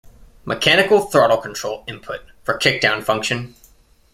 [0.45, 3.53] Mechanical throttle control input for kick-down function.